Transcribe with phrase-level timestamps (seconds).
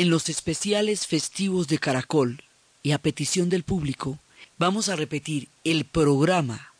[0.00, 2.42] En los especiales festivos de Caracol
[2.82, 4.18] y a petición del público,
[4.56, 6.72] vamos a repetir el programa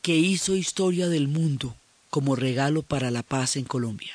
[0.00, 1.74] que hizo historia del mundo
[2.08, 4.14] como regalo para la paz en Colombia.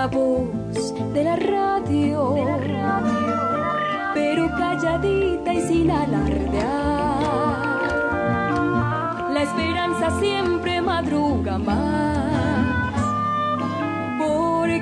[0.00, 2.34] La voz de la radio,
[4.14, 6.70] pero calladita y sin alardear.
[9.34, 12.10] La esperanza siempre madruga más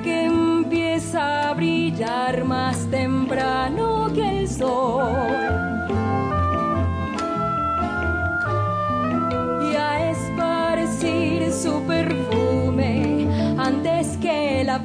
[0.02, 2.97] que empieza a brillar más temprano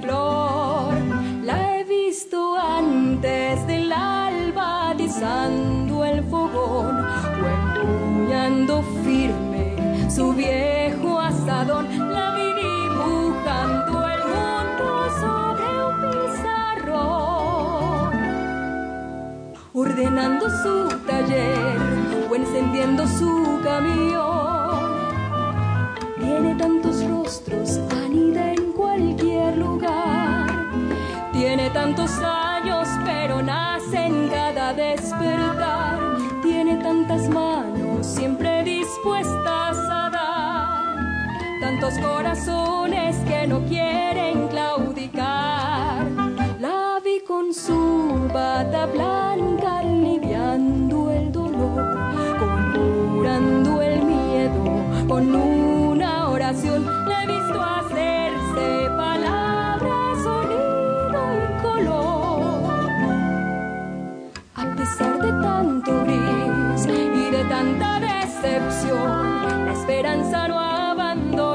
[0.02, 7.06] la he visto antes del alba atizando el fogón
[7.42, 11.88] o empuñando firme su viejo asadón.
[12.14, 14.04] La vi dibujando
[19.74, 21.78] ordenando su taller
[22.30, 24.94] o encendiendo su camión.
[26.20, 28.63] Tiene tantos rostros, anida en
[31.84, 36.00] tantos años, pero nace en cada despertar.
[36.42, 40.96] Tiene tantas manos, siempre dispuestas a dar.
[41.60, 46.08] Tantos corazones que no quieren claudicar.
[46.62, 52.00] La vi con su bata blanca aliviando el dolor,
[52.40, 55.63] conjurando el miedo con una
[65.66, 71.53] y de tanta decepción, la esperanza no abandona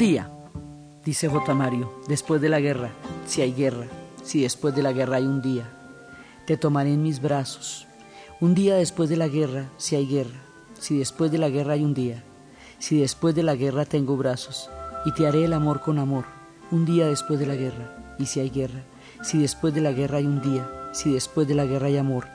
[0.00, 0.30] día,
[1.04, 1.52] dice J.
[1.52, 2.88] Mario, después de la guerra,
[3.26, 3.86] si hay guerra,
[4.24, 5.68] si después de la guerra hay un día,
[6.46, 7.86] te tomaré en mis brazos.
[8.40, 10.40] Un día después de la guerra, si hay guerra,
[10.78, 12.24] si después de la guerra hay un día,
[12.78, 14.70] si después de la guerra tengo brazos,
[15.04, 16.24] y te haré el amor con amor,
[16.70, 18.80] un día después de la guerra, y si hay guerra,
[19.22, 22.26] si después de la guerra hay un día, si después de la guerra hay amor,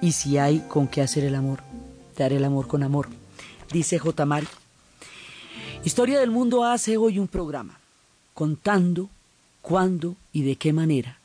[0.00, 1.58] y si hay con qué hacer el amor,
[2.14, 3.08] te haré el amor con amor,
[3.70, 4.24] dice J.
[4.24, 4.63] Mario.
[5.84, 7.78] Historia del Mundo hace hoy un programa
[8.32, 9.10] contando
[9.60, 11.18] cuándo y de qué manera,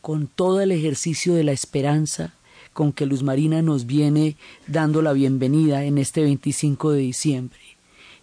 [0.00, 2.32] con todo el ejercicio de la esperanza
[2.72, 4.36] con que Luz Marina nos viene
[4.68, 7.58] dando la bienvenida en este 25 de diciembre,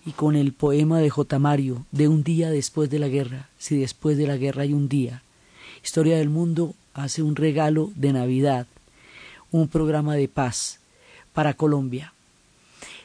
[0.05, 1.39] y con el poema de J.
[1.39, 4.87] Mario de un día después de la guerra, si después de la guerra hay un
[4.87, 5.23] día.
[5.83, 8.65] Historia del Mundo hace un regalo de Navidad,
[9.51, 10.79] un programa de paz
[11.33, 12.13] para Colombia.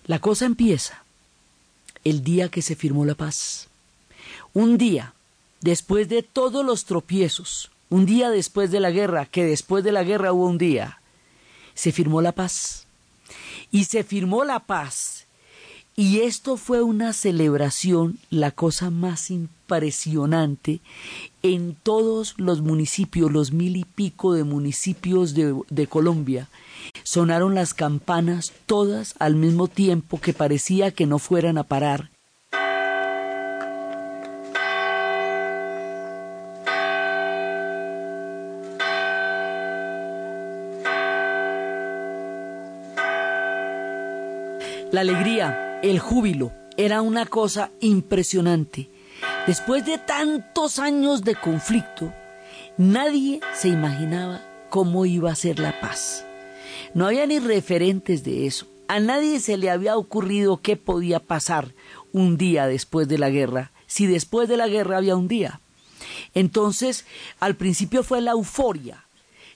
[0.07, 1.03] La cosa empieza
[2.05, 3.69] el día que se firmó la paz.
[4.53, 5.15] Un día,
[5.61, 10.05] después de todos los tropiezos, un día después de la guerra, que después de la
[10.05, 11.01] guerra hubo un día,
[11.75, 12.87] se firmó la paz.
[13.71, 15.27] Y se firmó la paz.
[15.97, 20.81] Y esto fue una celebración, la cosa más impresionante,
[21.43, 26.49] en todos los municipios, los mil y pico de municipios de, de Colombia.
[27.03, 32.11] Sonaron las campanas todas al mismo tiempo que parecía que no fueran a parar.
[44.93, 48.91] La alegría, el júbilo, era una cosa impresionante.
[49.47, 52.13] Después de tantos años de conflicto,
[52.77, 56.27] nadie se imaginaba cómo iba a ser la paz.
[56.95, 58.67] No había ni referentes de eso.
[58.89, 61.75] A nadie se le había ocurrido qué podía pasar
[62.13, 65.61] un día después de la guerra, si después de la guerra había un día.
[66.35, 67.05] Entonces,
[67.39, 69.05] al principio fue la euforia,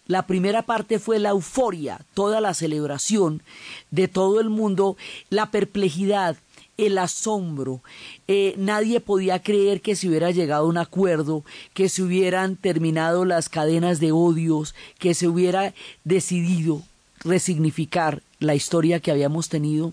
[0.06, 3.42] la primera parte fue la euforia, toda la celebración
[3.90, 4.98] de todo el mundo,
[5.30, 6.36] la perplejidad,
[6.76, 7.82] el asombro.
[8.28, 13.24] Eh, nadie podía creer que se hubiera llegado a un acuerdo, que se hubieran terminado
[13.24, 15.72] las cadenas de odios, que se hubiera
[16.04, 16.82] decidido
[17.24, 19.92] resignificar la historia que habíamos tenido.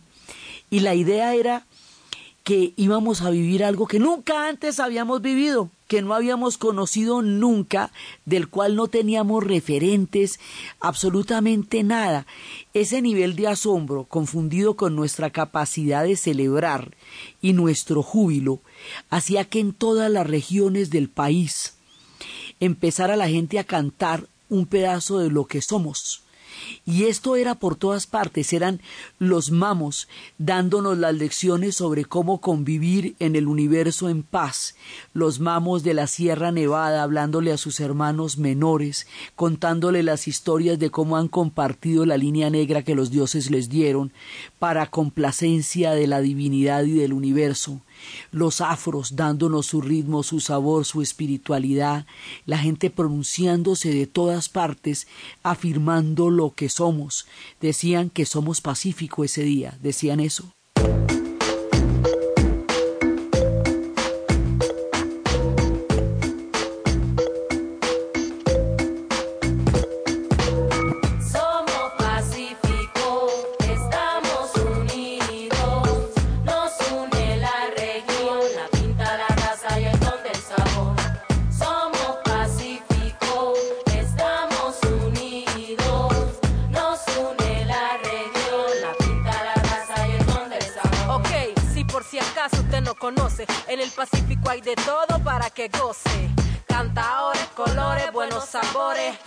[0.70, 1.66] Y la idea era
[2.44, 7.92] que íbamos a vivir algo que nunca antes habíamos vivido, que no habíamos conocido nunca,
[8.26, 10.40] del cual no teníamos referentes,
[10.80, 12.26] absolutamente nada.
[12.74, 16.96] Ese nivel de asombro, confundido con nuestra capacidad de celebrar
[17.42, 18.60] y nuestro júbilo,
[19.10, 21.76] hacía que en todas las regiones del país
[22.60, 26.21] empezara la gente a cantar un pedazo de lo que somos
[26.86, 28.82] y esto era por todas partes, eran
[29.20, 34.76] los mamos dándonos las lecciones sobre cómo convivir en el universo en paz,
[35.14, 40.90] los mamos de la Sierra Nevada hablándole a sus hermanos menores, contándole las historias de
[40.90, 44.12] cómo han compartido la línea negra que los dioses les dieron
[44.60, 47.82] para complacencia de la divinidad y del universo,
[48.32, 52.06] los afros dándonos su ritmo, su sabor, su espiritualidad,
[52.46, 55.08] la gente pronunciándose de todas partes,
[55.44, 57.28] afirmando lo que somos.
[57.60, 60.52] Decían que somos pacífico ese día, decían eso.
[93.04, 96.30] En el Pacífico hay de todo para que goce.
[96.68, 99.18] Cantaores, colores, buenos sabores.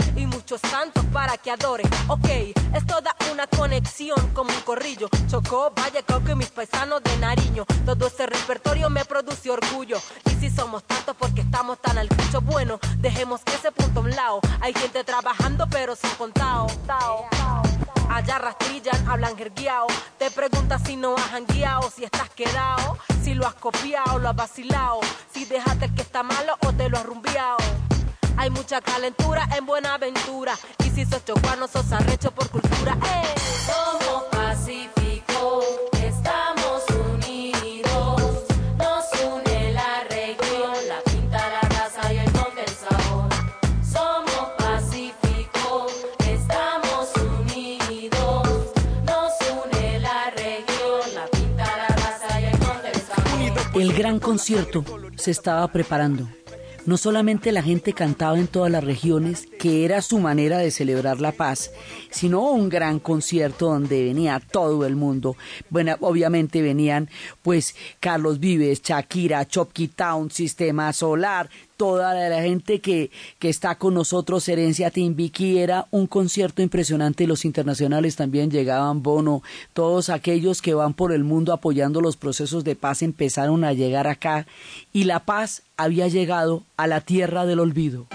[2.09, 5.09] Ok, es toda una conexión como un corrillo.
[5.27, 7.65] Chocó, vaya, que mis paisanos de Nariño.
[7.87, 9.99] Todo ese repertorio me produce orgullo.
[10.31, 14.11] Y si somos tantos porque estamos tan al cucho, bueno, dejemos ese punto a un
[14.11, 14.41] lado.
[14.61, 16.67] Hay gente trabajando, pero sin contado.
[18.11, 19.87] Allá rastrillan, hablan jerguiao.
[20.19, 24.37] Te preguntas si no has jangueado, si estás quedado, si lo has copiado, lo has
[24.37, 25.01] vacilado,
[25.33, 27.57] si dejaste el que está malo o te lo has rumbiado.
[28.37, 30.55] Hay mucha calentura en Buenaventura.
[30.85, 32.97] Y si sos chocuano, sos arrecho por cultura.
[33.05, 33.35] ¡Eh!
[33.67, 35.63] Somos Pacífico,
[36.03, 38.45] estamos unidos.
[38.77, 43.29] Nos une la región, la pinta, la raza y el don del sabor.
[43.83, 45.87] Somos Pacífico,
[46.29, 48.49] estamos unidos.
[49.05, 49.33] Nos
[49.65, 53.81] une la región, la pinta, la raza y el don del sabor.
[53.83, 54.85] El gran concierto
[55.17, 56.29] se estaba preparando.
[56.87, 61.19] No solamente la gente cantaba en todas las regiones, que era su manera de celebrar
[61.19, 61.71] la paz,
[62.11, 65.35] sino un gran concierto donde venía todo el mundo.
[65.71, 67.09] Bueno, obviamente venían
[67.41, 73.95] pues Carlos Vives, Shakira, Chopkey Town, Sistema Solar, toda la gente que, que está con
[73.95, 77.27] nosotros, Herencia Timbiki, era un concierto impresionante.
[77.27, 82.65] Los internacionales también llegaban, Bono, todos aquellos que van por el mundo apoyando los procesos
[82.65, 84.47] de paz empezaron a llegar acá
[84.93, 88.07] y la paz había llegado a la tierra del olvido.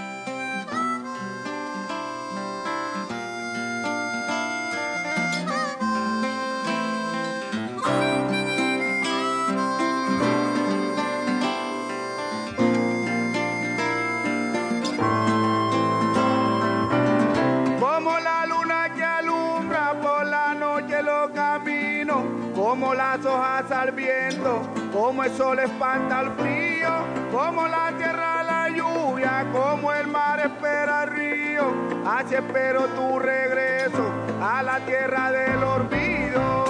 [32.40, 36.64] Espero tu regreso a la tierra del olvido.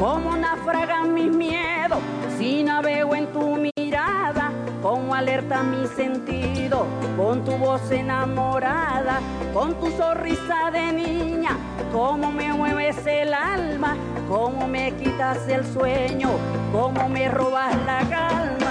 [0.00, 1.98] Como naufragan mis miedos
[2.38, 6.86] si navego en tu mirada, como alerta mi sentido,
[7.16, 9.20] con tu voz enamorada,
[9.52, 11.56] con tu sonrisa de niña,
[11.92, 13.96] como me mueves el alma,
[14.28, 16.28] como me quitas el sueño,
[16.70, 18.67] como me robas la calma.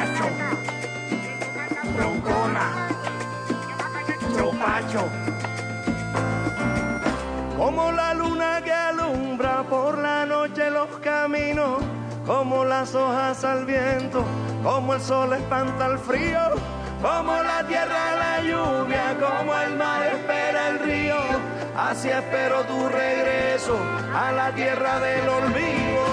[0.00, 0.30] Chopacho.
[1.98, 2.88] Roncona.
[4.34, 5.08] Chopacho.
[7.58, 11.82] Como la luna que alumbra por la noche los caminos,
[12.26, 14.24] como las hojas al viento,
[14.62, 16.40] como el sol espanta el frío,
[17.02, 21.16] como la tierra la lluvia, como el mar espera el río,
[21.76, 23.76] así espero tu regreso
[24.14, 26.09] a la tierra del olvido.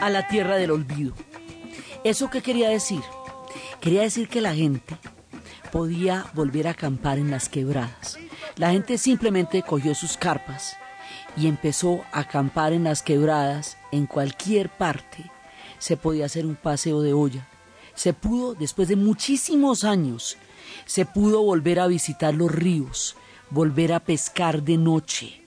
[0.00, 1.14] A la tierra del olvido.
[2.04, 3.02] ¿Eso qué quería decir?
[3.80, 4.96] Quería decir que la gente
[5.70, 8.18] podía volver a acampar en las quebradas.
[8.56, 10.76] La gente simplemente cogió sus carpas
[11.36, 15.30] y empezó a acampar en las quebradas en cualquier parte.
[15.78, 17.46] Se podía hacer un paseo de olla.
[17.94, 20.36] Se pudo, después de muchísimos años,
[20.86, 23.16] se pudo volver a visitar los ríos,
[23.50, 25.39] volver a pescar de noche,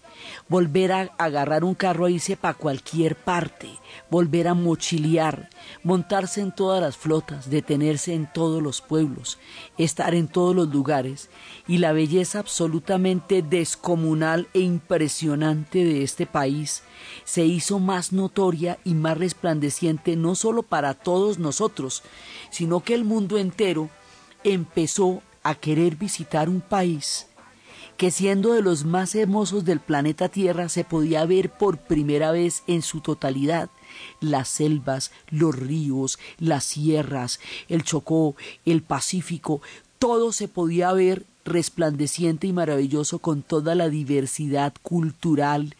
[0.47, 3.69] volver a agarrar un carro e irse para cualquier parte,
[4.09, 5.49] volver a mochilear,
[5.83, 9.37] montarse en todas las flotas, detenerse en todos los pueblos,
[9.77, 11.29] estar en todos los lugares.
[11.67, 16.83] Y la belleza absolutamente descomunal e impresionante de este país
[17.23, 22.03] se hizo más notoria y más resplandeciente no solo para todos nosotros,
[22.49, 23.89] sino que el mundo entero
[24.43, 27.27] empezó a querer visitar un país
[27.97, 32.63] que siendo de los más hermosos del planeta Tierra se podía ver por primera vez
[32.67, 33.69] en su totalidad.
[34.19, 38.35] Las selvas, los ríos, las sierras, el Chocó,
[38.65, 39.61] el Pacífico,
[39.99, 45.75] todo se podía ver resplandeciente y maravilloso con toda la diversidad cultural.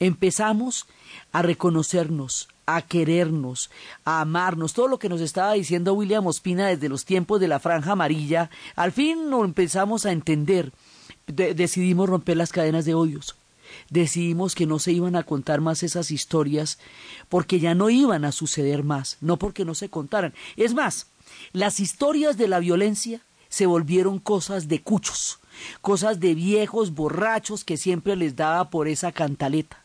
[0.00, 0.86] Empezamos
[1.32, 3.70] a reconocernos, a querernos,
[4.04, 7.60] a amarnos, todo lo que nos estaba diciendo William Ospina desde los tiempos de la
[7.60, 10.72] franja amarilla, al fin lo empezamos a entender
[11.26, 13.36] de- decidimos romper las cadenas de odios.
[13.90, 16.78] Decidimos que no se iban a contar más esas historias
[17.28, 20.34] porque ya no iban a suceder más, no porque no se contaran.
[20.56, 21.06] Es más,
[21.52, 25.38] las historias de la violencia se volvieron cosas de cuchos,
[25.80, 29.83] cosas de viejos borrachos que siempre les daba por esa cantaleta.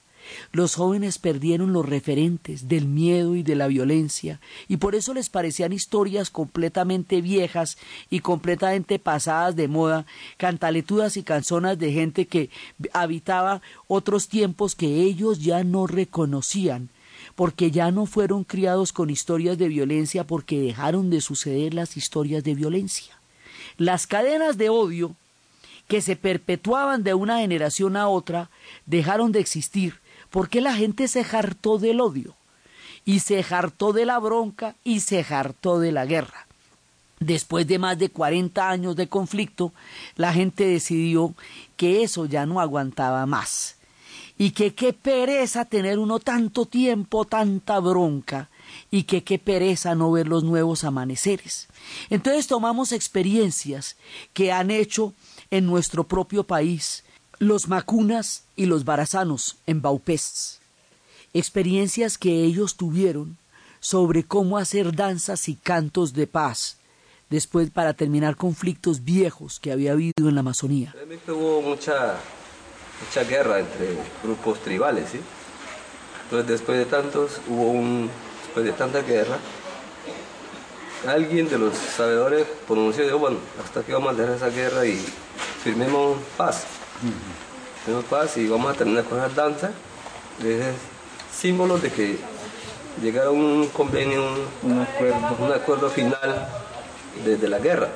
[0.52, 5.30] Los jóvenes perdieron los referentes del miedo y de la violencia, y por eso les
[5.30, 7.78] parecían historias completamente viejas
[8.10, 10.06] y completamente pasadas de moda,
[10.38, 12.50] cantaletudas y canzonas de gente que
[12.94, 16.90] habitaba otros tiempos que ellos ya no reconocían,
[17.36, 22.44] porque ya no fueron criados con historias de violencia, porque dejaron de suceder las historias
[22.44, 23.20] de violencia.
[23.78, 25.16] Las cadenas de odio
[25.88, 28.50] que se perpetuaban de una generación a otra
[28.86, 32.36] dejaron de existir porque la gente se hartó del odio
[33.06, 36.46] y se hartó de la bronca y se hartó de la guerra.
[37.20, 39.74] después de más de 40 años de conflicto,
[40.16, 41.34] la gente decidió
[41.76, 43.76] que eso ya no aguantaba más.
[44.38, 48.48] Y que qué pereza tener uno tanto tiempo, tanta bronca,
[48.90, 51.68] y que qué pereza no ver los nuevos amaneceres.
[52.10, 53.98] Entonces tomamos experiencias
[54.34, 55.14] que han hecho
[55.52, 57.04] en nuestro propio país
[57.40, 60.60] los macunas y los barazanos en Baupés.
[61.34, 63.38] Experiencias que ellos tuvieron
[63.80, 66.78] sobre cómo hacer danzas y cantos de paz
[67.30, 70.92] después para terminar conflictos viejos que había habido en la Amazonía.
[70.94, 72.18] Realmente hubo mucha,
[73.06, 75.20] mucha guerra entre grupos tribales, ¿sí?
[76.24, 78.10] Entonces después de tantos, hubo un,
[78.44, 79.38] después de tanta guerra,
[81.08, 84.98] alguien de los sabedores pronunció, bueno, hasta aquí vamos a dejar esa guerra y
[85.64, 86.66] firmemos paz.
[87.86, 89.72] Firmemos paz y vamos a terminar con esa danza.
[90.44, 90.76] Es
[91.34, 92.18] símbolo de que
[93.02, 94.22] llegara un convenio,
[94.64, 96.50] un, un acuerdo, un acuerdo final
[97.24, 97.90] desde la guerra,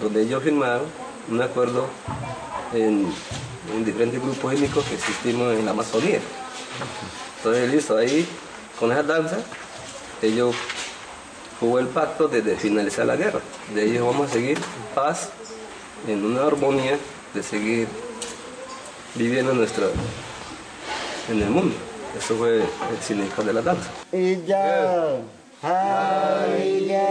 [0.00, 0.86] donde ellos firmaron
[1.30, 1.88] un acuerdo
[2.72, 3.12] en,
[3.74, 6.20] en diferentes grupos étnicos que existimos en la Amazonía.
[7.38, 8.26] Entonces, listo, ahí
[8.78, 9.38] con esa danza,
[10.22, 10.54] ellos
[11.60, 13.40] hubo el pacto de, de finalizar la guerra.
[13.74, 15.30] De ellos vamos a seguir en paz,
[16.06, 16.98] en una armonía,
[17.32, 17.88] de seguir
[19.14, 19.86] viviendo nuestra,
[21.30, 21.74] en el mundo.
[22.18, 23.90] Eso fue el significado de la danza.
[24.12, 25.16] Ija,
[25.62, 27.08] Haiya,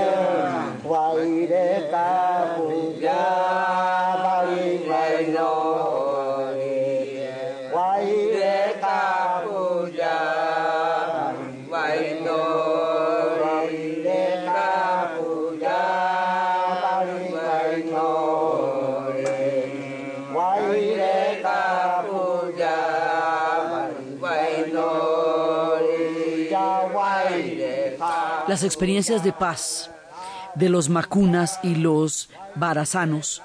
[28.53, 29.89] Las experiencias de paz
[30.53, 33.41] de los macunas y los barazanos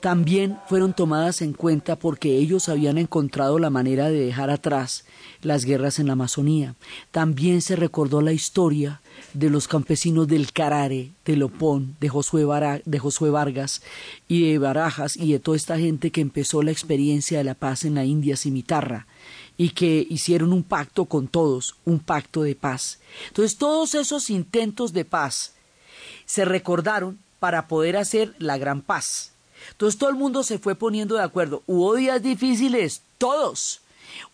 [0.00, 5.04] también fueron tomadas en cuenta porque ellos habían encontrado la manera de dejar atrás
[5.42, 6.74] las guerras en la Amazonía.
[7.10, 9.02] También se recordó la historia
[9.34, 12.46] de los campesinos del Carare, de Lopón, de Josué,
[12.86, 13.82] de Josué Vargas
[14.26, 17.84] y de Barajas y de toda esta gente que empezó la experiencia de la paz
[17.84, 19.06] en la India Cimitarra
[19.58, 22.98] y que hicieron un pacto con todos, un pacto de paz.
[23.28, 25.54] Entonces todos esos intentos de paz
[26.26, 29.32] se recordaron para poder hacer la gran paz.
[29.70, 31.62] Entonces todo el mundo se fue poniendo de acuerdo.
[31.66, 33.80] Hubo días difíciles, todos.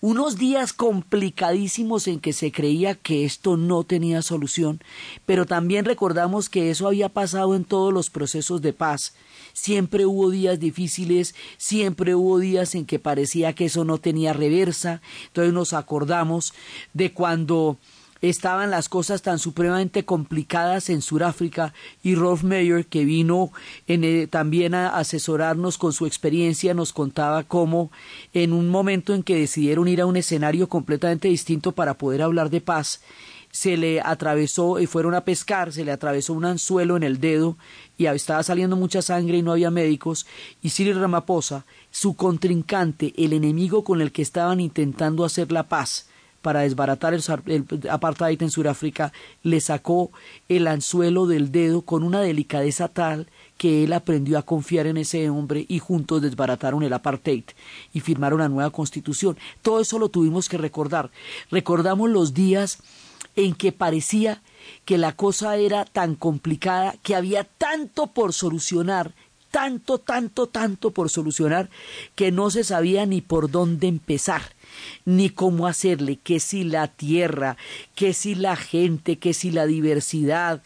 [0.01, 4.81] Unos días complicadísimos en que se creía que esto no tenía solución,
[5.27, 9.15] pero también recordamos que eso había pasado en todos los procesos de paz.
[9.53, 15.03] Siempre hubo días difíciles, siempre hubo días en que parecía que eso no tenía reversa.
[15.27, 16.55] Entonces nos acordamos
[16.95, 17.79] de cuando
[18.23, 23.53] estaban las cosas tan supremamente complicadas en Sudáfrica y Rolf Mayer, que vino
[23.89, 27.91] eh, también a asesorarnos con su experiencia, nos contaba cómo
[28.33, 32.49] en un momento en que decidieron ir a un escenario completamente distinto para poder hablar
[32.49, 33.03] de paz,
[33.51, 37.59] se le atravesó y fueron a pescar, se le atravesó un anzuelo en el dedo
[37.99, 40.27] y estaba saliendo mucha sangre y no había médicos
[40.63, 46.07] y Cyril Ramaphosa, su contrincante, el enemigo con el que estaban intentando hacer la paz,
[46.43, 50.11] para desbaratar el, el apartheid en Sudáfrica, le sacó
[50.49, 55.31] el anzuelo del dedo con una delicadeza tal que él aprendió a confiar en ese
[55.31, 57.45] hombre y juntos desbarataron el apartheid
[57.95, 59.39] y firmaron la nueva constitución.
[59.63, 61.11] Todo eso lo tuvimos que recordar.
[61.51, 62.79] Recordamos los días
[63.37, 64.43] en que parecía
[64.85, 69.13] que la cosa era tan complicada, que había tanto por solucionar,
[69.51, 71.69] tanto, tanto, tanto por solucionar,
[72.15, 74.43] que no se sabía ni por dónde empezar,
[75.05, 77.57] ni cómo hacerle, que si la tierra,
[77.95, 80.63] que si la gente, que si la diversidad,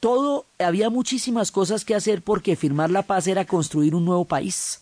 [0.00, 4.80] todo, había muchísimas cosas que hacer porque firmar la paz era construir un nuevo país,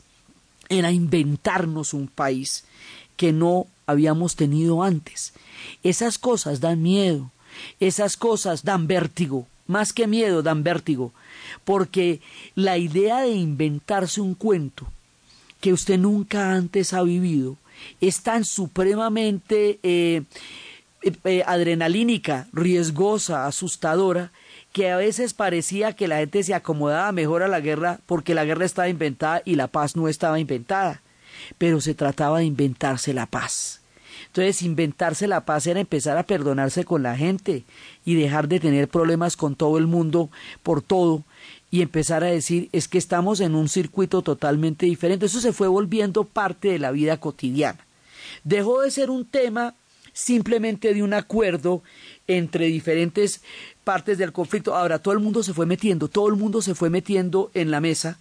[0.68, 2.64] era inventarnos un país
[3.16, 5.32] que no habíamos tenido antes.
[5.82, 7.30] Esas cosas dan miedo,
[7.80, 11.12] esas cosas dan vértigo, más que miedo dan vértigo,
[11.64, 12.20] porque
[12.54, 14.86] la idea de inventarse un cuento
[15.60, 17.56] que usted nunca antes ha vivido
[18.00, 20.22] es tan supremamente eh,
[21.02, 24.32] eh, eh, adrenalínica, riesgosa, asustadora,
[24.72, 28.44] que a veces parecía que la gente se acomodaba mejor a la guerra porque la
[28.44, 31.00] guerra estaba inventada y la paz no estaba inventada.
[31.58, 33.80] Pero se trataba de inventarse la paz.
[34.26, 37.64] Entonces, inventarse la paz era empezar a perdonarse con la gente
[38.04, 40.30] y dejar de tener problemas con todo el mundo
[40.62, 41.24] por todo
[41.70, 45.26] y empezar a decir es que estamos en un circuito totalmente diferente.
[45.26, 47.84] Eso se fue volviendo parte de la vida cotidiana.
[48.44, 49.74] Dejó de ser un tema
[50.12, 51.82] simplemente de un acuerdo
[52.26, 53.42] entre diferentes
[53.84, 54.74] partes del conflicto.
[54.74, 57.80] Ahora, todo el mundo se fue metiendo, todo el mundo se fue metiendo en la
[57.80, 58.18] mesa,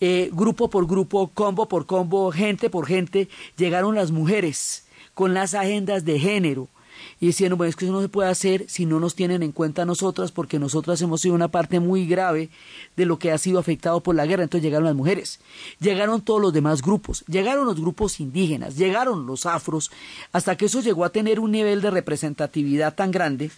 [0.00, 5.54] eh, grupo por grupo, combo por combo, gente por gente, llegaron las mujeres con las
[5.54, 6.68] agendas de género,
[7.20, 9.52] y diciendo, bueno, es que eso no se puede hacer si no nos tienen en
[9.52, 12.50] cuenta a nosotras, porque nosotras hemos sido una parte muy grave
[12.96, 14.42] de lo que ha sido afectado por la guerra.
[14.42, 15.40] Entonces llegaron las mujeres,
[15.80, 19.90] llegaron todos los demás grupos, llegaron los grupos indígenas, llegaron los afros,
[20.32, 23.50] hasta que eso llegó a tener un nivel de representatividad tan grande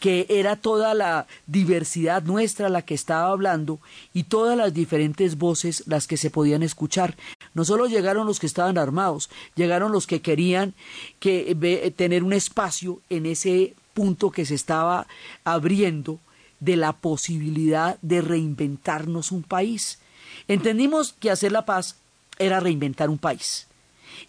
[0.00, 3.80] que era toda la diversidad nuestra la que estaba hablando
[4.14, 7.16] y todas las diferentes voces las que se podían escuchar.
[7.54, 10.74] No solo llegaron los que estaban armados, llegaron los que querían
[11.18, 15.06] que, tener un espacio en ese punto que se estaba
[15.44, 16.20] abriendo
[16.60, 19.98] de la posibilidad de reinventarnos un país.
[20.46, 21.96] Entendimos que hacer la paz
[22.38, 23.66] era reinventar un país,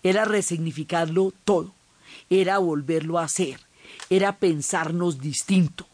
[0.01, 1.71] era resignificarlo todo,
[2.29, 3.59] era volverlo a hacer,
[4.09, 5.85] era pensarnos distinto,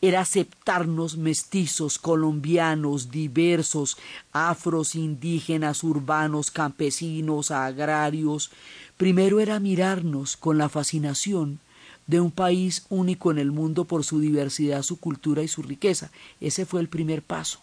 [0.00, 3.96] era aceptarnos mestizos, colombianos, diversos,
[4.32, 8.50] afros, indígenas, urbanos, campesinos, agrarios.
[8.96, 11.60] Primero era mirarnos con la fascinación
[12.06, 16.10] de un país único en el mundo por su diversidad, su cultura y su riqueza.
[16.40, 17.60] Ese fue el primer paso.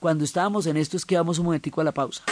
[0.00, 2.24] Cuando estábamos en esto es que vamos un momentico a la pausa.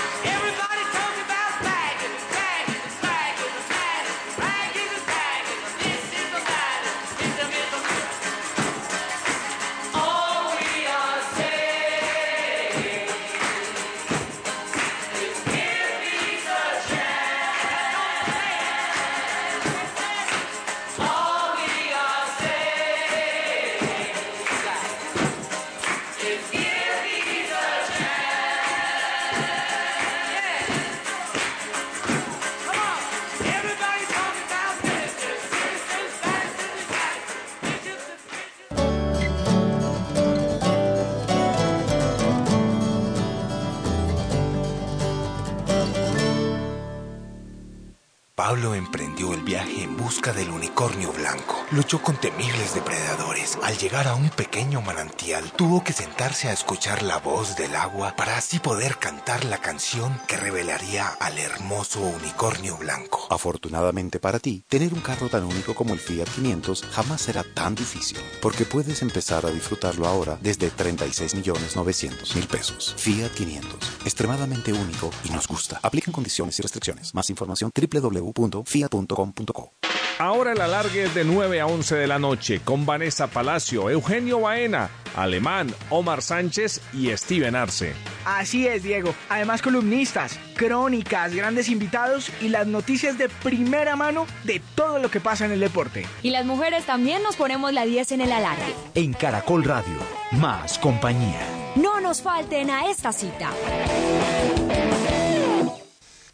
[53.90, 58.37] Llegar a un pequeño manantial, tuvo que sentarse a escuchar la voz del agua para
[58.37, 63.27] así poder cantar la canción que revelaría al hermoso unicornio blanco.
[63.31, 67.75] Afortunadamente para ti, tener un carro tan único como el Fiat 500 jamás será tan
[67.75, 72.94] difícil, porque puedes empezar a disfrutarlo ahora desde 36 millones 900 mil pesos.
[72.99, 73.73] Fiat 500,
[74.05, 75.81] extremadamente único y nos gusta.
[75.83, 77.14] Aplican condiciones y restricciones.
[77.14, 79.73] Más información www www.fiat.com.co.
[80.20, 84.38] Ahora el alargue es de 9 a 11 de la noche con Vanessa Palacio, Eugenio
[84.50, 87.94] Baena, Alemán, Omar Sánchez y Steven Arce.
[88.24, 89.14] Así es, Diego.
[89.28, 95.20] Además, columnistas, crónicas, grandes invitados y las noticias de primera mano de todo lo que
[95.20, 96.04] pasa en el deporte.
[96.24, 98.74] Y las mujeres también nos ponemos la 10 en el alargue.
[98.96, 99.98] En Caracol Radio,
[100.32, 101.46] más compañía.
[101.76, 103.52] No nos falten a esta cita.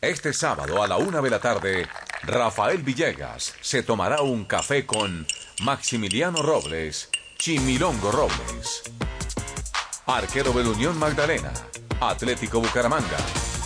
[0.00, 1.86] Este sábado a la una de la tarde,
[2.22, 5.26] Rafael Villegas se tomará un café con
[5.62, 8.82] Maximiliano Robles, Chimilongo Robles.
[10.06, 11.52] Arquero de la Unión Magdalena,
[12.00, 13.16] Atlético Bucaramanga,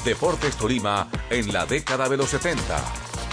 [0.04, 2.62] Deportes Tolima en la década de los 70.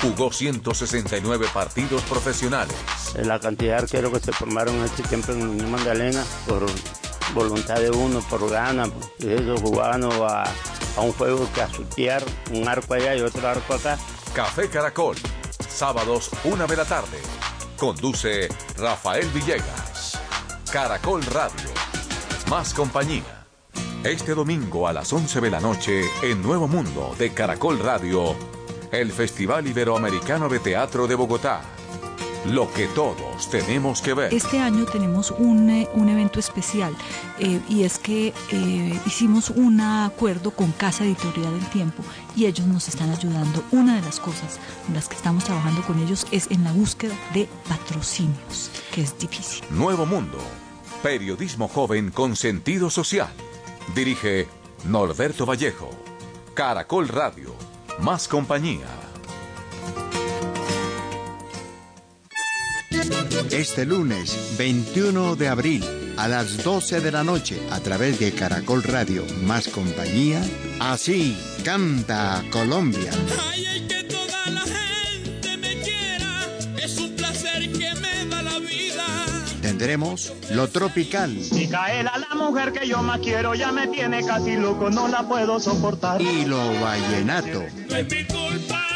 [0.02, 2.76] Jugó 169 partidos profesionales.
[3.16, 6.66] La cantidad de arqueros que se formaron en este tiempo en Unión Magdalena por
[7.34, 10.44] voluntad de uno, por ganas, ellos jugaban a
[10.98, 12.20] a un juego que a
[12.52, 13.98] un arco allá y otro arco acá.
[14.34, 15.16] Café Caracol,
[15.70, 17.20] sábados una de la tarde.
[17.78, 19.87] Conduce Rafael Villegas.
[20.78, 21.72] Caracol Radio.
[22.52, 23.48] Más compañía.
[24.04, 28.36] Este domingo a las 11 de la noche en Nuevo Mundo de Caracol Radio,
[28.92, 31.62] el Festival Iberoamericano de Teatro de Bogotá
[32.46, 34.34] lo que todos tenemos que ver.
[34.34, 36.96] Este año tenemos un, eh, un evento especial
[37.40, 42.04] eh, y es que eh, hicimos un acuerdo con Casa Editorial del Tiempo
[42.36, 43.64] y ellos nos están ayudando.
[43.72, 47.16] Una de las cosas en las que estamos trabajando con ellos es en la búsqueda
[47.34, 49.64] de patrocinios, que es difícil.
[49.70, 50.38] Nuevo Mundo,
[51.02, 53.30] periodismo joven con sentido social.
[53.96, 54.48] Dirige
[54.86, 55.90] Norberto Vallejo.
[56.54, 57.54] Caracol Radio,
[58.00, 58.88] más compañía.
[63.52, 65.84] Este lunes 21 de abril
[66.18, 70.42] a las 12 de la noche a través de Caracol Radio Más Compañía,
[70.80, 73.12] así canta Colombia.
[73.40, 74.07] Ay, que
[79.78, 81.38] Tendremos lo tropical.
[81.52, 85.60] Micaela, la mujer que yo más quiero, ya me tiene casi loco, no la puedo
[85.60, 86.20] soportar.
[86.20, 87.64] Y lo vallenato.
[87.88, 88.88] No es mi culpa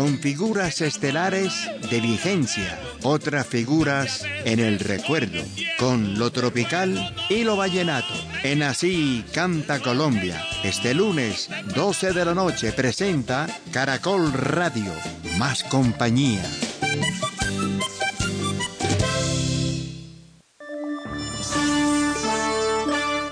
[0.00, 1.52] con figuras estelares
[1.90, 5.42] de vigencia, otras figuras en el recuerdo,
[5.78, 7.99] con lo tropical y lo vallenato.
[8.42, 14.90] En Así Canta Colombia, este lunes 12 de la noche presenta Caracol Radio,
[15.38, 16.42] más compañía.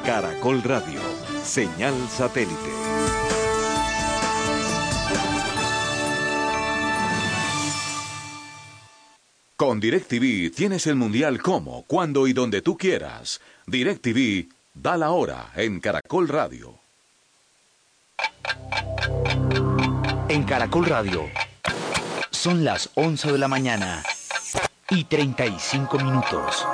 [0.04, 1.00] Caracol Radio,
[1.42, 2.54] señal satélite.
[9.56, 13.40] Con DirecTV tienes el mundial como, cuando y donde tú quieras.
[13.66, 16.78] DirecTV da la hora en Caracol Radio.
[20.28, 21.28] En Caracol Radio
[22.30, 24.02] son las 11 de la mañana
[24.90, 26.66] y 35 minutos.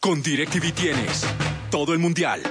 [0.00, 1.26] Con DirecTV tienes
[1.70, 2.42] todo el mundial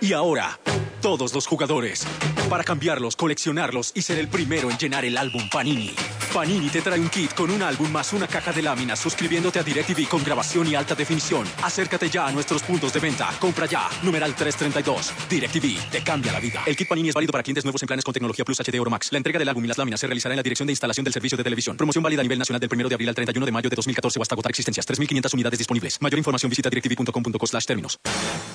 [0.00, 0.58] y ahora
[1.02, 2.06] todos los jugadores
[2.48, 5.94] para cambiarlos, coleccionarlos y ser el primero en llenar el álbum Panini.
[6.36, 9.62] Panini te trae un kit con un álbum más una caja de láminas suscribiéndote a
[9.62, 11.46] DirecTV con grabación y alta definición.
[11.62, 13.30] Acércate ya a nuestros puntos de venta.
[13.40, 13.88] Compra ya.
[14.02, 15.14] Numeral 332.
[15.30, 16.62] DirecTV te cambia la vida.
[16.66, 18.90] El kit Panini es válido para clientes nuevos en planes con tecnología Plus HD Oro
[18.90, 19.08] Max.
[19.12, 21.14] La entrega del álbum y las láminas se realizará en la dirección de instalación del
[21.14, 21.74] servicio de televisión.
[21.74, 24.18] Promoción válida a nivel nacional del 1 de abril al 31 de mayo de 2014
[24.18, 24.86] o hasta agotar existencias.
[24.86, 25.96] 3.500 unidades disponibles.
[26.02, 27.98] Mayor información visita directv.com.co términos.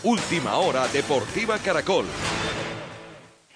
[0.04, 2.06] Última hora Deportiva Caracol.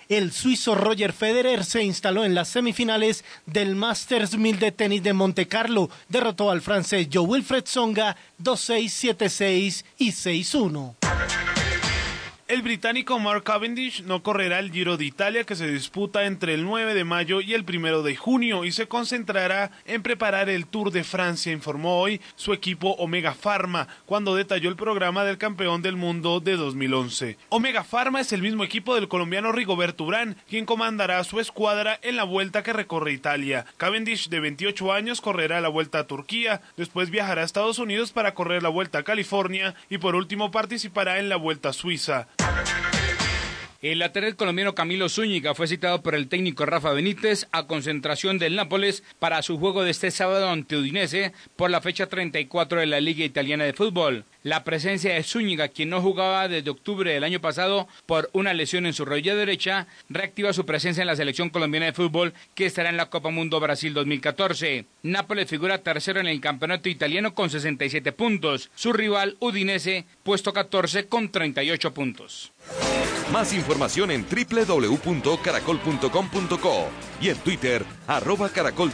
[0.10, 5.14] El suizo Roger Federer se instaló en las semifinales del Masters 1000 de tenis de
[5.14, 5.90] Monte Carlo.
[6.10, 10.96] Derrotó al francés Joe Wilfred Songa 2-6, 7-6 y 6-1.
[12.48, 16.64] El británico Mark Cavendish no correrá el Giro de Italia que se disputa entre el
[16.64, 20.92] 9 de mayo y el 1 de junio y se concentrará en preparar el Tour
[20.92, 25.96] de Francia, informó hoy su equipo Omega Pharma cuando detalló el programa del campeón del
[25.96, 27.40] mundo de 2011.
[27.50, 32.16] Omega Pharma es el mismo equipo del colombiano Rigoberto Urán, quien comandará su escuadra en
[32.16, 33.66] la vuelta que recorre Italia.
[33.78, 38.36] Cavendish, de 28 años, correrá la vuelta a Turquía, después viajará a Estados Unidos para
[38.36, 42.28] correr la vuelta a California y por último participará en la vuelta a Suiza.
[43.86, 48.56] El lateral colombiano Camilo Zúñiga fue citado por el técnico Rafa Benítez a concentración del
[48.56, 53.00] Nápoles para su juego de este sábado ante Udinese por la fecha 34 de la
[53.00, 54.26] Liga Italiana de Fútbol.
[54.42, 58.88] La presencia de Zúñiga, quien no jugaba desde octubre del año pasado por una lesión
[58.88, 62.90] en su rodilla derecha, reactiva su presencia en la selección colombiana de fútbol que estará
[62.90, 64.86] en la Copa Mundo Brasil 2014.
[65.04, 68.72] Nápoles figura tercero en el campeonato italiano con 67 puntos.
[68.74, 72.52] Su rival Udinese, puesto 14 con 38 puntos.
[73.32, 76.88] Más información en www.caracol.com.co
[77.22, 78.90] y en Twitter, arroba Caracol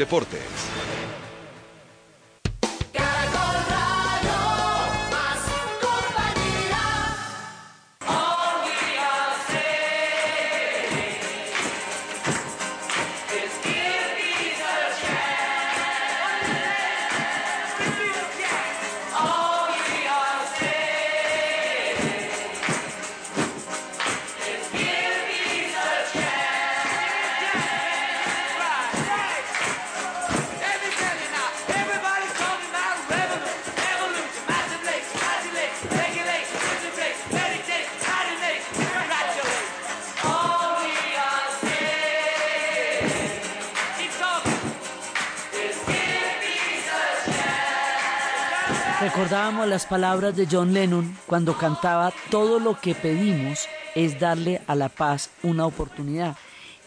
[49.22, 54.74] Recordábamos las palabras de John Lennon cuando cantaba Todo lo que pedimos es darle a
[54.74, 56.36] la paz una oportunidad.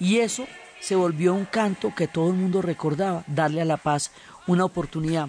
[0.01, 0.45] Y eso
[0.81, 4.11] se volvió un canto que todo el mundo recordaba, darle a la paz
[4.49, 5.29] una oportunidad.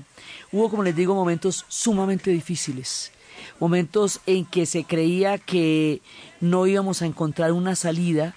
[0.52, 3.12] Hubo, como les digo, momentos sumamente difíciles,
[3.60, 6.02] momentos en que se creía que
[6.41, 8.34] no íbamos a encontrar una salida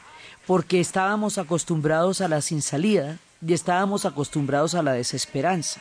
[0.46, 5.80] porque estábamos acostumbrados a la sin salida y estábamos acostumbrados a la desesperanza.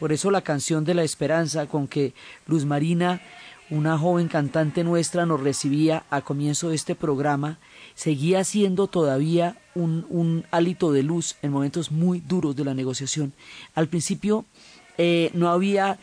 [0.00, 2.14] Por eso la canción de la esperanza con que
[2.46, 3.20] Luz Marina,
[3.68, 7.58] una joven cantante nuestra, nos recibía a comienzo de este programa,
[7.94, 13.34] seguía siendo todavía un, un hálito de luz en momentos muy duros de la negociación.
[13.74, 14.46] Al principio
[14.96, 15.98] eh, no había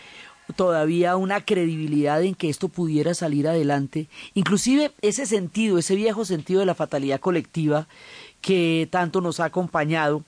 [0.55, 4.09] todavía una credibilidad en que esto pudiera salir adelante.
[4.35, 7.87] Inclusive ese sentido, ese viejo sentido de la fatalidad colectiva
[8.41, 10.23] que tanto nos ha acompañado,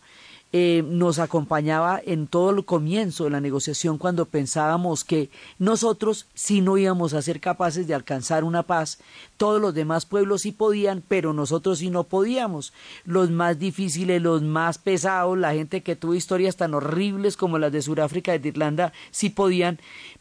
[0.51, 6.61] eh, nos acompañaba en todo el comienzo de la negociación cuando pensábamos que nosotros sí
[6.61, 8.97] no íbamos a ser capaces de alcanzar una paz,
[9.37, 12.73] todos los demás pueblos sí podían, pero nosotros sí no podíamos.
[13.05, 17.71] Los más difíciles, los más pesados, la gente que tuvo historias tan horribles como las
[17.71, 19.79] de Sudáfrica y de Irlanda, sí podían,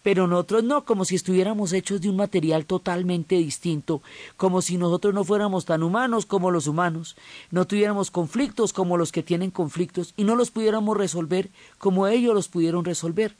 [0.09, 4.01] pero nosotros no, como si estuviéramos hechos de un material totalmente distinto,
[4.39, 7.15] como si nosotros no fuéramos tan humanos como los humanos,
[7.51, 12.33] no tuviéramos conflictos como los que tienen conflictos y no los pudiéramos resolver como ellos
[12.35, 13.37] los pudieron resolver.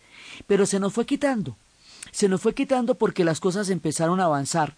[0.47, 1.57] Pero se nos fue quitando,
[2.11, 4.75] se nos fue quitando porque las cosas empezaron a avanzar,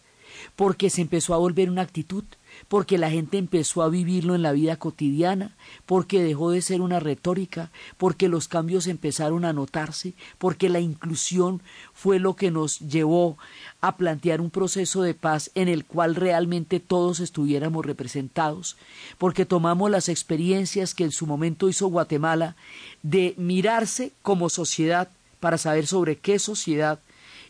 [0.55, 2.23] porque se empezó a volver una actitud,
[2.71, 5.57] porque la gente empezó a vivirlo en la vida cotidiana,
[5.87, 11.63] porque dejó de ser una retórica, porque los cambios empezaron a notarse, porque la inclusión
[11.93, 13.37] fue lo que nos llevó
[13.81, 18.77] a plantear un proceso de paz en el cual realmente todos estuviéramos representados,
[19.19, 22.55] porque tomamos las experiencias que en su momento hizo Guatemala
[23.03, 25.09] de mirarse como sociedad
[25.41, 27.01] para saber sobre qué sociedad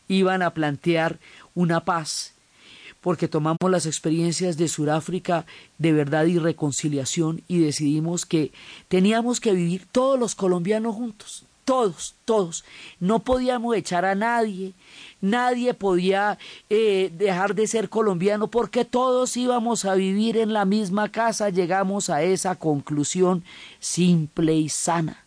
[0.08, 1.18] iban a plantear
[1.54, 2.32] una paz
[3.00, 5.46] porque tomamos las experiencias de Sudáfrica
[5.78, 8.52] de verdad y reconciliación y decidimos que
[8.88, 12.64] teníamos que vivir todos los colombianos juntos, todos, todos.
[12.98, 14.74] No podíamos echar a nadie,
[15.20, 21.10] nadie podía eh, dejar de ser colombiano porque todos íbamos a vivir en la misma
[21.10, 21.50] casa.
[21.50, 23.44] Llegamos a esa conclusión
[23.78, 25.24] simple y sana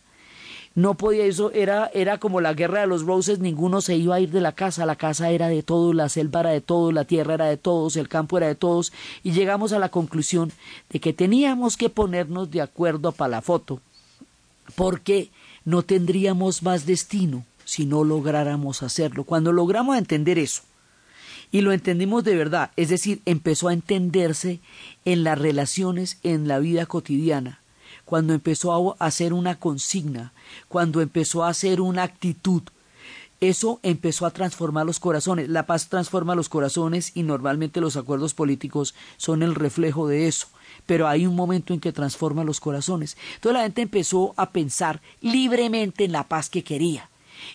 [0.74, 4.20] no podía eso era era como la guerra de los roses ninguno se iba a
[4.20, 7.04] ir de la casa la casa era de todos la selva era de todos la
[7.04, 10.52] tierra era de todos el campo era de todos y llegamos a la conclusión
[10.90, 13.80] de que teníamos que ponernos de acuerdo para la foto
[14.74, 15.30] porque
[15.64, 19.24] no tendríamos más destino si no lográramos hacerlo.
[19.24, 20.62] Cuando logramos entender eso
[21.50, 24.60] y lo entendimos de verdad, es decir, empezó a entenderse
[25.04, 27.60] en las relaciones, en la vida cotidiana,
[28.04, 30.32] cuando empezó a hacer una consigna,
[30.68, 32.62] cuando empezó a hacer una actitud,
[33.40, 35.48] eso empezó a transformar los corazones.
[35.48, 40.46] La paz transforma los corazones y normalmente los acuerdos políticos son el reflejo de eso.
[40.86, 43.16] Pero hay un momento en que transforma los corazones.
[43.34, 47.10] Entonces la gente empezó a pensar libremente en la paz que quería.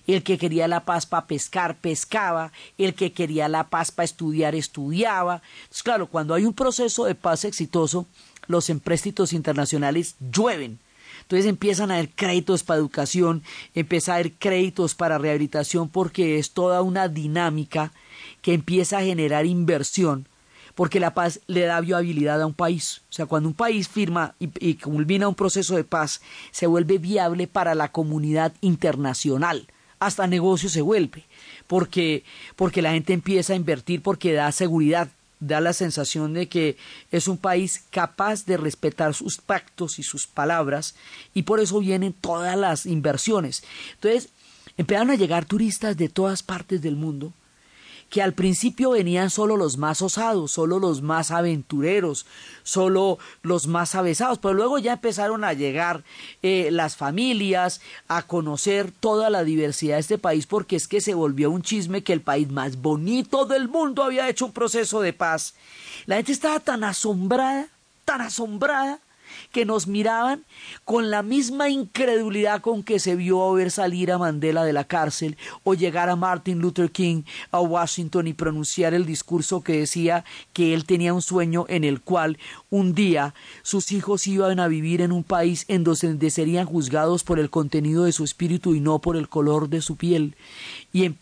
[0.05, 2.51] El que quería la paz para pescar, pescaba.
[2.77, 5.41] El que quería la paz para estudiar, estudiaba.
[5.61, 8.05] Entonces, claro, cuando hay un proceso de paz exitoso,
[8.49, 10.79] los empréstitos internacionales llueven.
[11.21, 13.43] Entonces empiezan a haber créditos para educación,
[13.75, 17.93] empieza a haber créditos para rehabilitación porque es toda una dinámica
[18.41, 20.27] que empieza a generar inversión
[20.73, 23.01] porque la paz le da viabilidad a un país.
[23.09, 26.97] O sea, cuando un país firma y, y, culmina un proceso de paz, se vuelve
[26.99, 29.67] viable para la comunidad internacional.
[29.99, 31.25] Hasta negocio se vuelve,
[31.67, 32.23] porque,
[32.55, 35.09] porque la gente empieza a invertir porque da seguridad,
[35.39, 36.77] da la sensación de que
[37.11, 40.95] es un país capaz de respetar sus pactos y sus palabras
[41.33, 43.63] y por eso vienen todas las inversiones.
[43.95, 44.29] Entonces,
[44.77, 47.33] empezaron a llegar turistas de todas partes del mundo
[48.09, 52.25] que al principio venían solo los más osados, solo los más aventureros,
[52.63, 56.03] solo los más avesados, pero luego ya empezaron a llegar
[56.41, 61.13] eh, las familias a conocer toda la diversidad de este país porque es que se
[61.13, 65.13] volvió un chisme que el país más bonito del mundo había hecho un proceso de
[65.13, 65.53] paz.
[66.05, 67.67] La gente estaba tan asombrada,
[68.05, 68.99] tan asombrada
[69.51, 70.43] que nos miraban
[70.85, 75.37] con la misma incredulidad con que se vio ver salir a Mandela de la cárcel
[75.63, 80.73] o llegar a Martin Luther King a Washington y pronunciar el discurso que decía que
[80.73, 82.37] él tenía un sueño en el cual
[82.69, 87.39] un día sus hijos iban a vivir en un país en donde serían juzgados por
[87.39, 90.35] el contenido de su espíritu y no por el color de su piel.
[90.93, 91.15] Y él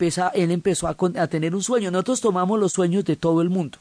[0.50, 1.90] empezó a, a tener un sueño.
[1.90, 3.78] Nosotros tomamos los sueños de todo el mundo.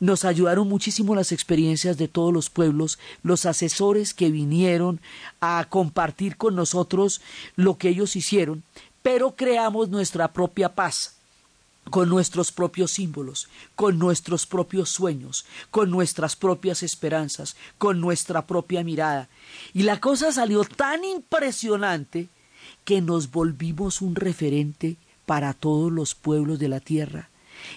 [0.00, 5.00] Nos ayudaron muchísimo las experiencias de todos los pueblos, los asesores que vinieron
[5.40, 7.20] a compartir con nosotros
[7.56, 8.62] lo que ellos hicieron,
[9.02, 11.14] pero creamos nuestra propia paz
[11.90, 18.82] con nuestros propios símbolos, con nuestros propios sueños, con nuestras propias esperanzas, con nuestra propia
[18.82, 19.28] mirada.
[19.72, 22.28] Y la cosa salió tan impresionante
[22.84, 27.28] que nos volvimos un referente para todos los pueblos de la tierra.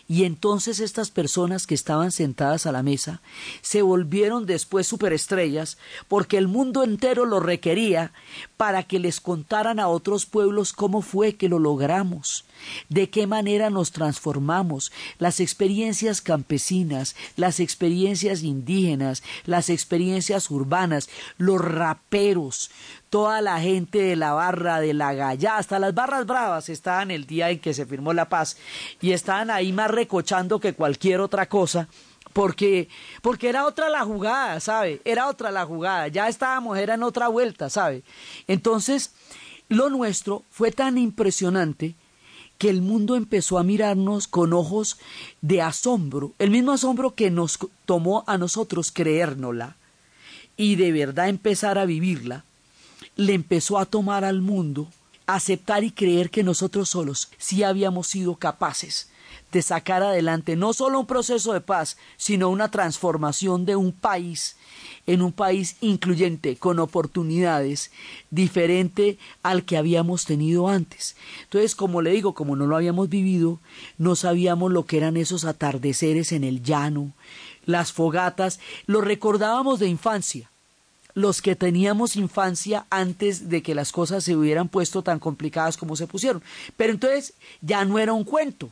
[0.08, 3.22] Y entonces estas personas que estaban sentadas a la mesa
[3.62, 8.12] se volvieron después superestrellas porque el mundo entero lo requería
[8.58, 12.46] para que les contaran a otros pueblos cómo fue que lo logramos,
[12.90, 21.62] de qué manera nos transformamos, las experiencias campesinas, las experiencias indígenas, las experiencias urbanas, los
[21.62, 22.72] raperos,
[23.10, 27.26] toda la gente de la barra, de la galla, hasta las barras bravas estaban el
[27.26, 28.58] día en que se firmó la paz
[29.02, 31.88] y estaban ahí más recochando que cualquier otra cosa
[32.38, 32.88] porque,
[33.24, 35.02] porque era otra la jugada, ¿sabe?
[35.06, 38.04] Era otra la jugada, ya estábamos, era en otra vuelta, ¿sabe?
[38.48, 39.12] Entonces,
[39.70, 41.96] lo nuestro fue tan impresionante
[42.60, 45.00] que el mundo empezó a mirarnos con ojos
[45.42, 49.76] de asombro, el mismo asombro que nos tomó a nosotros creérnosla
[50.56, 52.44] y de verdad empezar a vivirla,
[53.18, 54.88] le empezó a tomar al mundo
[55.26, 59.10] aceptar y creer que nosotros solos sí habíamos sido capaces
[59.52, 64.56] de sacar adelante no solo un proceso de paz, sino una transformación de un país
[65.06, 67.92] en un país incluyente, con oportunidades,
[68.30, 71.16] diferente al que habíamos tenido antes.
[71.44, 73.62] Entonces, como le digo, como no lo habíamos vivido,
[73.98, 77.14] no sabíamos lo que eran esos atardeceres en el llano,
[77.66, 80.52] las fogatas, lo recordábamos de infancia
[81.18, 85.96] los que teníamos infancia antes de que las cosas se hubieran puesto tan complicadas como
[85.96, 86.44] se pusieron.
[86.78, 88.70] Pero entonces ya no era un cuento,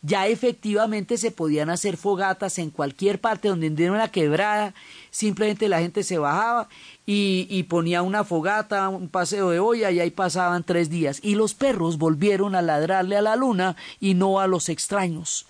[0.00, 4.74] ya efectivamente se podían hacer fogatas en cualquier parte donde hubiera una quebrada,
[5.10, 6.68] simplemente la gente se bajaba
[7.04, 11.18] y, y, ponía una fogata, un paseo de olla y ahí pasaban tres días.
[11.24, 15.46] Y los perros volvieron a ladrarle a la luna y no a los extraños.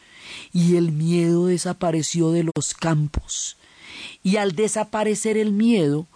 [0.54, 3.58] Y el miedo desapareció de los campos.
[4.22, 6.06] Y al desaparecer el miedo,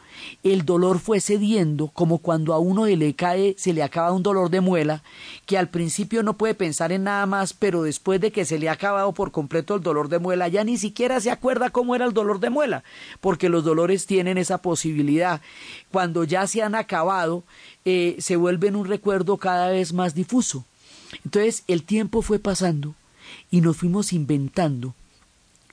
[0.42, 4.22] el dolor fue cediendo como cuando a uno se le cae, se le acaba un
[4.22, 5.02] dolor de muela,
[5.46, 8.68] que al principio no puede pensar en nada más, pero después de que se le
[8.68, 12.04] ha acabado por completo el dolor de muela, ya ni siquiera se acuerda cómo era
[12.04, 12.84] el dolor de muela,
[13.20, 15.40] porque los dolores tienen esa posibilidad.
[15.90, 17.44] Cuando ya se han acabado,
[17.84, 20.64] eh, se vuelven un recuerdo cada vez más difuso.
[21.24, 22.94] Entonces el tiempo fue pasando
[23.50, 24.94] y nos fuimos inventando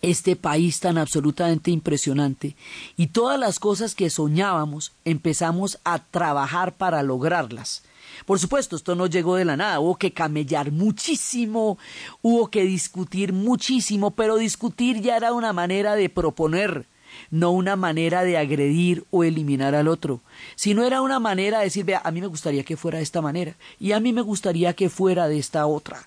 [0.01, 2.55] este país tan absolutamente impresionante.
[2.97, 7.83] Y todas las cosas que soñábamos empezamos a trabajar para lograrlas.
[8.25, 11.77] Por supuesto, esto no llegó de la nada, hubo que camellar muchísimo,
[12.21, 16.85] hubo que discutir muchísimo, pero discutir ya era una manera de proponer,
[17.31, 20.21] no una manera de agredir o eliminar al otro,
[20.55, 23.21] sino era una manera de decir, vea, a mí me gustaría que fuera de esta
[23.21, 26.05] manera y a mí me gustaría que fuera de esta otra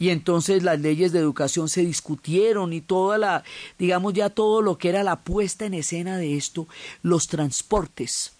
[0.00, 3.44] y entonces las leyes de educación se discutieron y toda la,
[3.78, 6.66] digamos ya todo lo que era la puesta en escena de esto,
[7.02, 8.32] los transportes.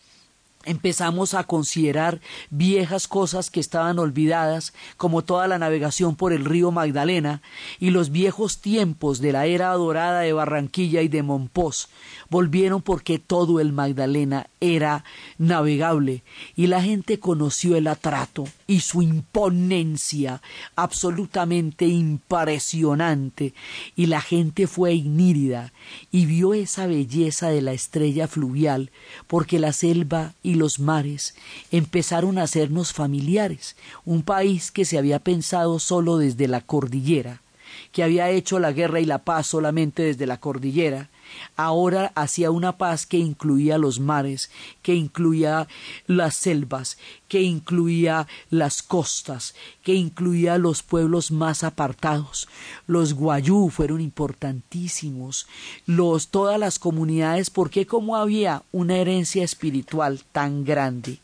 [0.64, 6.70] Empezamos a considerar viejas cosas que estaban olvidadas, como toda la navegación por el río
[6.70, 7.42] Magdalena
[7.78, 11.88] y los viejos tiempos de la era dorada de Barranquilla y de Monpós,
[12.30, 15.04] volvieron porque todo el Magdalena era
[15.36, 16.22] navegable
[16.56, 20.40] y la gente conoció el atrato y su imponencia
[20.76, 23.52] absolutamente impresionante.
[23.96, 25.72] Y la gente fue inírida
[26.12, 28.92] y vio esa belleza de la estrella fluvial
[29.26, 31.34] porque la selva y los mares
[31.72, 37.42] empezaron a hacernos familiares, un país que se había pensado solo desde la cordillera,
[37.90, 41.10] que había hecho la guerra y la paz solamente desde la cordillera,
[41.56, 44.50] ahora hacía una paz que incluía los mares,
[44.82, 45.68] que incluía
[46.06, 52.48] las selvas, que incluía las costas, que incluía los pueblos más apartados.
[52.86, 55.46] Los guayú fueron importantísimos,
[55.86, 61.18] los todas las comunidades, porque como había una herencia espiritual tan grande,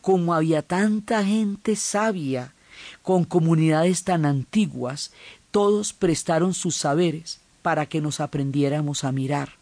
[0.00, 2.54] como había tanta gente sabia,
[3.02, 5.12] con comunidades tan antiguas,
[5.50, 9.60] todos prestaron sus saberes para que nos aprendiéramos a mirar.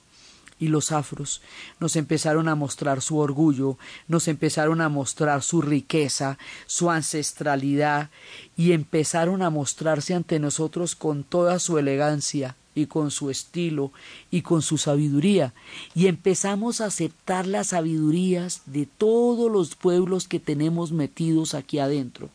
[0.61, 1.40] Y los afros
[1.78, 3.78] nos empezaron a mostrar su orgullo,
[4.09, 6.36] nos empezaron a mostrar su riqueza,
[6.66, 8.11] su ancestralidad,
[8.57, 13.92] y empezaron a mostrarse ante nosotros con toda su elegancia y con su estilo
[14.30, 15.53] y con su sabiduría,
[15.94, 22.30] y empezamos a aceptar las sabidurías de todos los pueblos que tenemos metidos aquí adentro,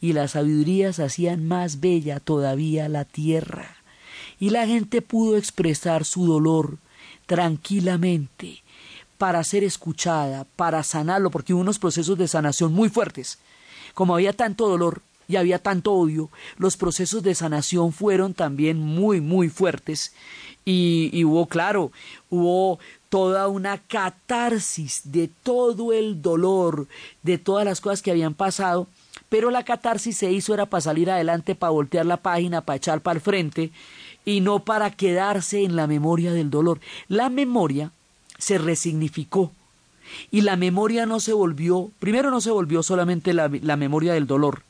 [0.00, 3.81] y las sabidurías hacían más bella todavía la tierra
[4.42, 6.78] y la gente pudo expresar su dolor
[7.26, 8.60] tranquilamente
[9.16, 13.38] para ser escuchada, para sanarlo, porque hubo unos procesos de sanación muy fuertes.
[13.94, 19.20] Como había tanto dolor y había tanto odio, los procesos de sanación fueron también muy,
[19.20, 20.12] muy fuertes.
[20.64, 21.92] Y, y hubo, claro,
[22.28, 22.80] hubo
[23.10, 26.88] toda una catarsis de todo el dolor,
[27.22, 28.88] de todas las cosas que habían pasado,
[29.28, 33.02] pero la catarsis se hizo era para salir adelante, para voltear la página, para echar
[33.02, 33.70] para el frente,
[34.24, 36.80] y no para quedarse en la memoria del dolor.
[37.08, 37.92] La memoria
[38.38, 39.52] se resignificó
[40.30, 44.26] y la memoria no se volvió, primero no se volvió solamente la, la memoria del
[44.26, 44.62] dolor,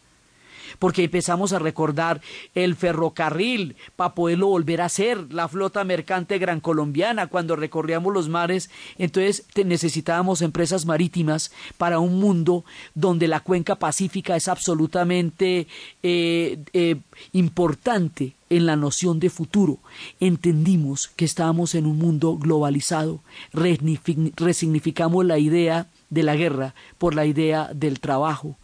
[0.79, 2.20] porque empezamos a recordar
[2.55, 8.29] el ferrocarril para poderlo volver a hacer, la flota mercante gran colombiana cuando recorríamos los
[8.29, 12.64] mares, entonces necesitábamos empresas marítimas para un mundo
[12.95, 15.66] donde la cuenca pacífica es absolutamente
[16.03, 16.97] eh, eh,
[17.33, 19.79] importante en la noción de futuro.
[20.20, 23.20] Entendimos que estábamos en un mundo globalizado,
[23.53, 28.57] resignificamos la idea de la guerra por la idea del trabajo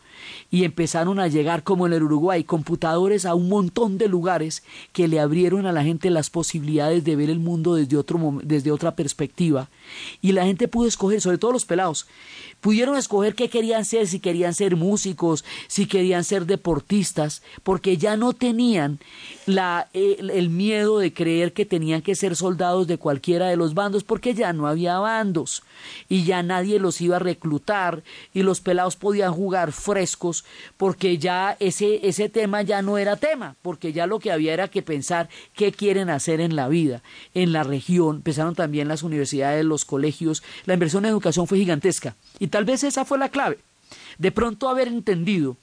[0.51, 4.63] y empezaron a llegar como en el Uruguay computadores a un montón de lugares
[4.93, 8.73] que le abrieron a la gente las posibilidades de ver el mundo desde otro desde
[8.73, 9.69] otra perspectiva.
[10.21, 12.07] Y la gente pudo escoger sobre todo los pelados
[12.61, 18.17] pudieron escoger qué querían ser, si querían ser músicos, si querían ser deportistas, porque ya
[18.17, 18.99] no tenían
[19.47, 24.05] la, el, miedo de creer que tenían que ser soldados de cualquiera de los bandos,
[24.05, 25.63] porque ya no había bandos
[26.09, 28.03] y ya nadie los iba a reclutar
[28.35, 30.45] y los pelados podían jugar frescos,
[30.77, 34.69] porque ya ese, ese tema ya no era tema, porque ya lo que había era
[34.69, 37.03] que pensar qué quieren hacer en la vida,
[37.35, 42.17] en la región, empezaron también las universidades, los colegios, la inversión en educación fue gigantesca.
[42.49, 43.59] Tal vez esa fue la clave.
[44.19, 45.57] De pronto haber entendido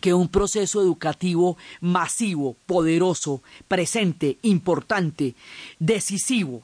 [0.00, 5.34] que un proceso educativo masivo, poderoso, presente, importante,
[5.78, 6.62] decisivo,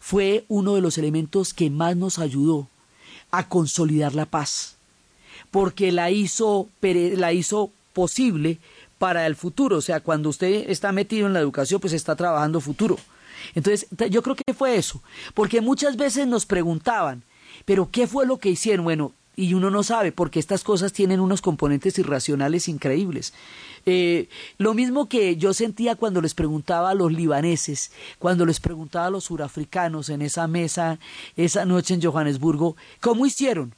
[0.00, 2.68] fue uno de los elementos que más nos ayudó
[3.30, 4.76] a consolidar la paz,
[5.50, 8.58] porque la hizo, la hizo posible
[8.98, 9.76] para el futuro.
[9.76, 12.98] O sea, cuando usted está metido en la educación, pues está trabajando futuro.
[13.54, 15.00] Entonces, yo creo que fue eso,
[15.34, 17.22] porque muchas veces nos preguntaban,
[17.68, 18.84] pero ¿qué fue lo que hicieron?
[18.84, 23.34] Bueno, y uno no sabe, porque estas cosas tienen unos componentes irracionales increíbles.
[23.84, 29.08] Eh, lo mismo que yo sentía cuando les preguntaba a los libaneses, cuando les preguntaba
[29.08, 30.98] a los surafricanos en esa mesa,
[31.36, 33.74] esa noche en Johannesburgo, ¿cómo hicieron?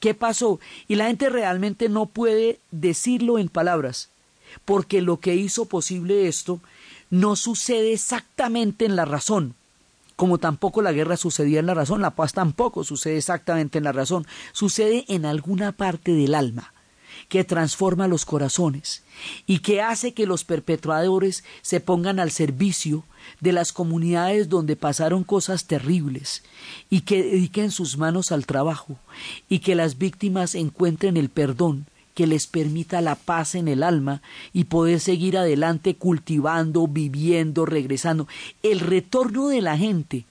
[0.00, 0.58] ¿Qué pasó?
[0.88, 4.08] Y la gente realmente no puede decirlo en palabras,
[4.64, 6.58] porque lo que hizo posible esto
[7.10, 9.54] no sucede exactamente en la razón,
[10.20, 13.92] como tampoco la guerra sucedía en la razón, la paz tampoco sucede exactamente en la
[13.92, 16.74] razón, sucede en alguna parte del alma
[17.30, 19.02] que transforma los corazones
[19.46, 23.04] y que hace que los perpetradores se pongan al servicio
[23.40, 26.42] de las comunidades donde pasaron cosas terribles
[26.90, 28.98] y que dediquen sus manos al trabajo
[29.48, 34.22] y que las víctimas encuentren el perdón que les permita la paz en el alma
[34.52, 38.28] y poder seguir adelante cultivando, viviendo, regresando.
[38.62, 40.24] El retorno de la gente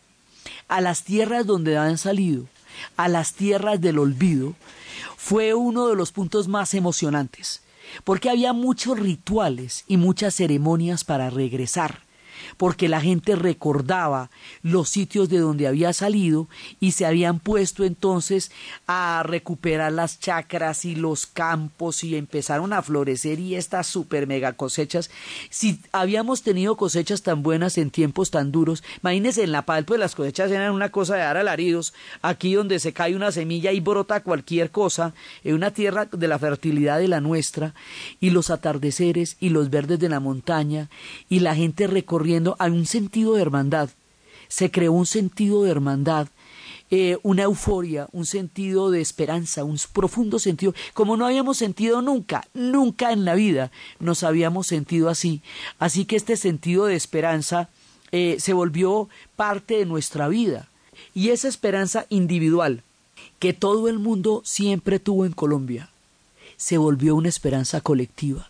[0.67, 2.45] a las tierras donde han salido,
[2.97, 4.55] a las tierras del olvido,
[5.17, 7.61] fue uno de los puntos más emocionantes,
[8.03, 12.08] porque había muchos rituales y muchas ceremonias para regresar
[12.57, 14.29] porque la gente recordaba
[14.61, 16.47] los sitios de donde había salido
[16.79, 18.51] y se habían puesto entonces
[18.87, 24.53] a recuperar las chacras y los campos y empezaron a florecer y estas super mega
[24.53, 25.09] cosechas.
[25.49, 29.99] Si habíamos tenido cosechas tan buenas en tiempos tan duros, imagínense en La Paz, pues
[29.99, 33.79] las cosechas eran una cosa de dar alaridos, aquí donde se cae una semilla y
[33.79, 35.13] brota cualquier cosa,
[35.43, 37.73] en una tierra de la fertilidad de la nuestra,
[38.19, 40.89] y los atardeceres y los verdes de la montaña,
[41.29, 42.28] y la gente recorriendo
[42.59, 43.89] hay un sentido de hermandad.
[44.47, 46.27] Se creó un sentido de hermandad,
[46.91, 52.47] eh, una euforia, un sentido de esperanza, un profundo sentido, como no habíamos sentido nunca,
[52.53, 55.41] nunca en la vida nos habíamos sentido así.
[55.77, 57.69] Así que este sentido de esperanza
[58.11, 60.67] eh, se volvió parte de nuestra vida.
[61.13, 62.83] Y esa esperanza individual
[63.39, 65.89] que todo el mundo siempre tuvo en Colombia,
[66.57, 68.48] se volvió una esperanza colectiva.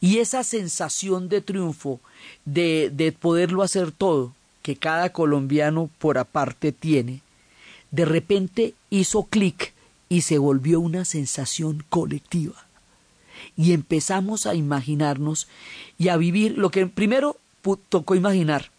[0.00, 2.00] Y esa sensación de triunfo,
[2.44, 7.22] de, de poderlo hacer todo, que cada colombiano por aparte tiene,
[7.90, 9.72] de repente hizo clic
[10.08, 12.66] y se volvió una sensación colectiva.
[13.56, 15.48] Y empezamos a imaginarnos
[15.98, 17.36] y a vivir lo que primero
[17.88, 18.70] tocó imaginar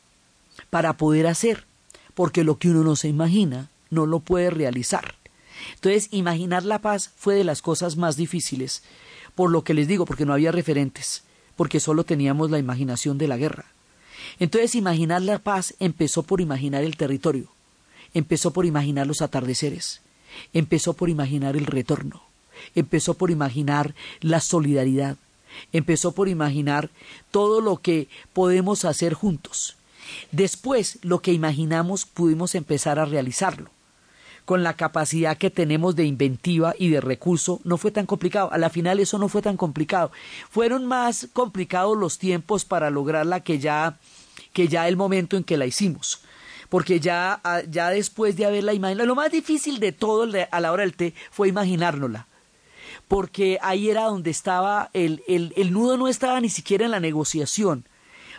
[0.69, 1.65] para poder hacer,
[2.13, 5.15] porque lo que uno no se imagina no lo puede realizar.
[5.75, 8.83] Entonces, imaginar la paz fue de las cosas más difíciles
[9.38, 11.21] por lo que les digo, porque no había referentes,
[11.55, 13.65] porque solo teníamos la imaginación de la guerra.
[14.39, 17.47] Entonces imaginar la paz empezó por imaginar el territorio,
[18.15, 20.01] empezó por imaginar los atardeceres,
[20.53, 22.23] empezó por imaginar el retorno,
[22.73, 25.17] empezó por imaginar la solidaridad,
[25.71, 26.89] empezó por imaginar
[27.29, 29.75] todo lo que podemos hacer juntos.
[30.31, 33.69] Después, lo que imaginamos pudimos empezar a realizarlo
[34.47, 38.49] con la capacidad que tenemos de inventiva y de recurso, no fue tan complicado.
[38.53, 40.09] A la final eso no fue tan complicado.
[40.49, 43.97] Fueron más complicados los tiempos para lograrla que ya,
[44.53, 46.21] que ya el momento en que la hicimos.
[46.69, 50.83] Porque ya, ya después de haberla imaginado, lo más difícil de todo a la hora
[50.83, 52.27] del té fue imaginárnosla
[53.09, 56.99] porque ahí era donde estaba, el, el, el nudo no estaba ni siquiera en la
[56.99, 57.85] negociación,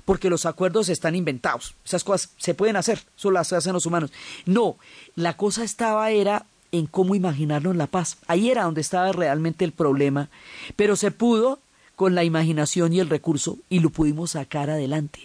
[0.04, 1.74] porque los acuerdos están inventados.
[1.84, 4.12] Esas cosas se pueden hacer, eso las hacen los humanos.
[4.46, 4.76] No,
[5.14, 8.18] la cosa estaba era en cómo imaginarnos la paz.
[8.26, 10.28] Ahí era donde estaba realmente el problema,
[10.76, 11.60] pero se pudo
[11.96, 15.20] con la imaginación y el recurso y lo pudimos sacar adelante.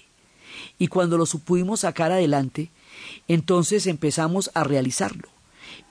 [0.80, 2.70] Y cuando lo pudimos sacar adelante,
[3.28, 5.28] entonces empezamos a realizarlo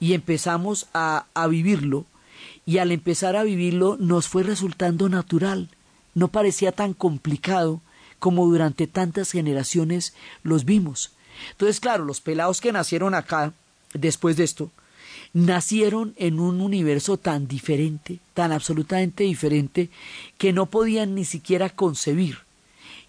[0.00, 2.06] y empezamos a, a vivirlo
[2.64, 5.68] y al empezar a vivirlo nos fue resultando natural,
[6.14, 7.80] no parecía tan complicado
[8.22, 10.14] como durante tantas generaciones
[10.44, 11.10] los vimos.
[11.50, 13.52] Entonces, claro, los pelados que nacieron acá,
[13.94, 14.70] después de esto,
[15.32, 19.90] nacieron en un universo tan diferente, tan absolutamente diferente,
[20.38, 22.38] que no podían ni siquiera concebir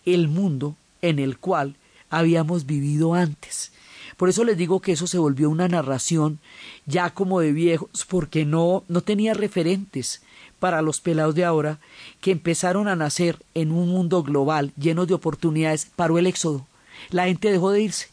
[0.04, 1.76] el mundo en el cual
[2.10, 3.72] habíamos vivido antes.
[4.18, 6.40] Por eso les digo que eso se volvió una narración
[6.88, 10.24] ya como de viejos, porque no, no tenía referentes
[10.64, 11.78] para los pelados de ahora
[12.22, 15.92] que empezaron a nacer en un mundo global lleno de oportunidades.
[15.94, 16.66] Paró el éxodo.
[17.10, 18.08] La gente dejó de irse.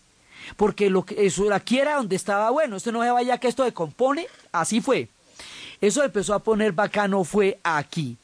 [0.56, 2.74] Porque lo que, eso aquí era donde estaba bueno.
[2.74, 4.26] Esto no se vaya que esto se compone.
[4.50, 5.08] Así fue.
[5.80, 8.16] Eso empezó a poner bacano fue aquí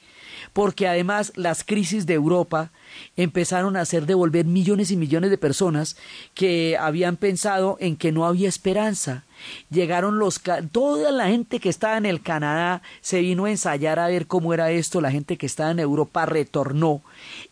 [0.52, 2.70] porque además las crisis de Europa
[3.16, 5.96] empezaron a hacer devolver millones y millones de personas
[6.34, 9.24] que habían pensado en que no había esperanza.
[9.70, 10.40] Llegaron los
[10.72, 14.54] toda la gente que estaba en el Canadá se vino a ensayar a ver cómo
[14.54, 17.02] era esto, la gente que estaba en Europa retornó.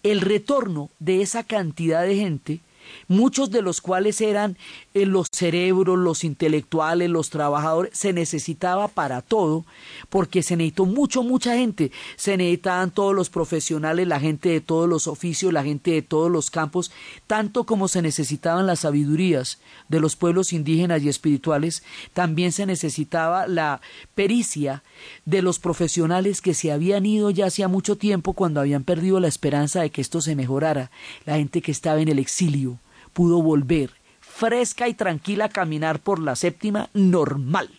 [0.02, 2.60] El retorno de esa cantidad de gente
[3.08, 4.56] muchos de los cuales eran
[4.94, 9.64] eh, los cerebros, los intelectuales, los trabajadores, se necesitaba para todo,
[10.08, 14.88] porque se necesitó mucho, mucha gente, se necesitaban todos los profesionales, la gente de todos
[14.88, 16.92] los oficios, la gente de todos los campos,
[17.26, 19.58] tanto como se necesitaban las sabidurías
[19.88, 21.82] de los pueblos indígenas y espirituales,
[22.12, 23.80] también se necesitaba la
[24.14, 24.82] pericia
[25.24, 29.28] de los profesionales que se habían ido ya hacía mucho tiempo cuando habían perdido la
[29.28, 30.90] esperanza de que esto se mejorara,
[31.26, 32.78] la gente que estaba en el exilio,
[33.14, 33.90] pudo volver
[34.34, 37.70] fresca y tranquila a caminar por la séptima normal,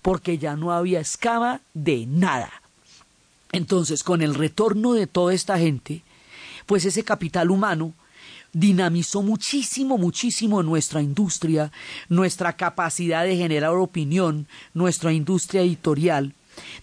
[0.00, 2.50] porque ya no había escama de nada.
[3.50, 6.02] Entonces, con el retorno de toda esta gente,
[6.66, 7.94] pues ese capital humano
[8.52, 11.72] dinamizó muchísimo, muchísimo nuestra industria,
[12.08, 16.32] nuestra capacidad de generar opinión, nuestra industria editorial.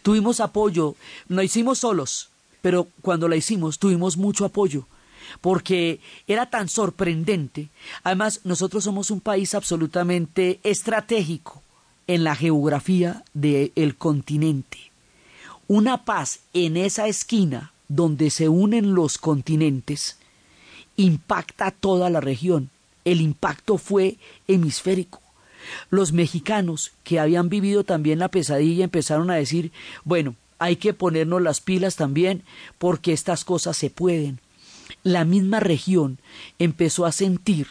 [0.02, 0.96] Tuvimos apoyo,
[1.30, 2.30] no hicimos solos,
[2.62, 4.88] pero cuando la hicimos tuvimos mucho apoyo
[5.42, 7.70] porque era tan sorprendente.
[8.04, 11.62] Además, nosotros somos un país absolutamente estratégico
[12.08, 14.92] en la geografía del continente.
[15.68, 20.18] Una paz en esa esquina donde se unen los continentes
[20.96, 22.70] impacta toda la región.
[23.06, 24.18] El impacto fue
[24.48, 25.22] hemisférico.
[25.90, 29.72] Los mexicanos que habían vivido también la pesadilla empezaron a decir,
[30.04, 32.44] bueno, hay que ponernos las pilas también
[32.78, 34.40] porque estas cosas se pueden
[35.04, 36.20] la misma región
[36.58, 37.68] empezó a sentir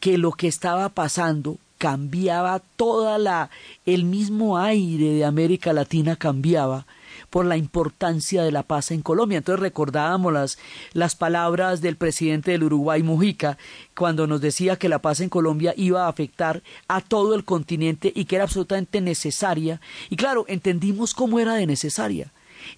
[0.00, 3.50] que lo que estaba pasando cambiaba toda la
[3.84, 6.86] el mismo aire de América Latina cambiaba
[7.30, 9.38] por la importancia de la paz en Colombia.
[9.38, 10.58] Entonces recordábamos las,
[10.92, 13.58] las palabras del presidente del Uruguay, Mujica,
[13.96, 18.12] cuando nos decía que la paz en Colombia iba a afectar a todo el continente
[18.14, 19.80] y que era absolutamente necesaria.
[20.10, 22.30] Y claro, entendimos cómo era de necesaria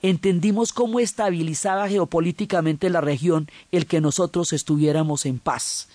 [0.03, 5.89] entendimos cómo estabilizaba geopolíticamente la región el que nosotros estuviéramos en paz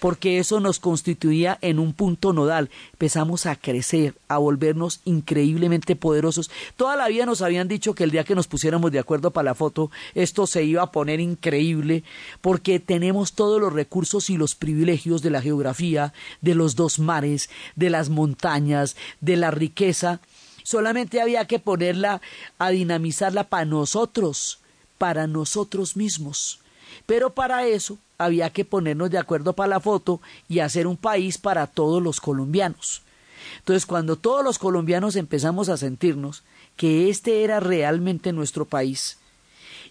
[0.00, 2.70] porque eso nos constituía en un punto nodal.
[2.92, 6.50] Empezamos a crecer, a volvernos increíblemente poderosos.
[6.76, 9.46] Toda la vida nos habían dicho que el día que nos pusiéramos de acuerdo para
[9.46, 12.04] la foto, esto se iba a poner increíble,
[12.40, 17.50] porque tenemos todos los recursos y los privilegios de la geografía, de los dos mares,
[17.76, 20.20] de las montañas, de la riqueza
[20.68, 22.20] Solamente había que ponerla
[22.58, 24.58] a dinamizarla para nosotros,
[24.98, 26.60] para nosotros mismos.
[27.06, 31.38] Pero para eso había que ponernos de acuerdo para la foto y hacer un país
[31.38, 33.00] para todos los colombianos.
[33.60, 36.42] Entonces, cuando todos los colombianos empezamos a sentirnos
[36.76, 39.16] que este era realmente nuestro país,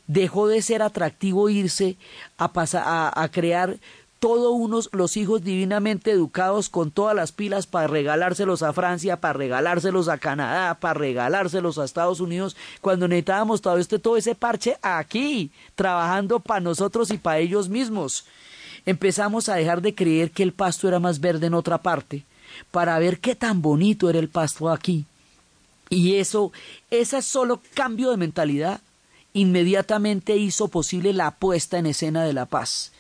[0.06, 1.98] dejó de ser atractivo irse
[2.38, 3.80] a, a, a crear
[4.20, 9.34] todos unos los hijos divinamente educados con todas las pilas para regalárselos a Francia, para
[9.34, 14.78] regalárselos a Canadá, para regalárselos a Estados Unidos, cuando necesitábamos todo este todo ese parche
[14.82, 18.26] aquí, trabajando para nosotros y para ellos mismos.
[18.86, 22.24] Empezamos a dejar de creer que el pasto era más verde en otra parte,
[22.72, 25.06] para ver qué tan bonito era el pasto aquí.
[25.90, 26.52] Y eso,
[26.90, 28.82] ese solo cambio de mentalidad
[29.34, 32.92] inmediatamente hizo posible la puesta en escena de la paz